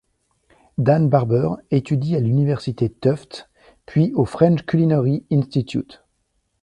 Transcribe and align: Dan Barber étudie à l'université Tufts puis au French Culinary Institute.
Dan 0.79 1.09
Barber 1.09 1.57
étudie 1.69 2.15
à 2.15 2.19
l'université 2.19 2.89
Tufts 2.91 3.51
puis 3.85 4.13
au 4.15 4.25
French 4.25 4.63
Culinary 4.65 5.27
Institute. 5.31 6.03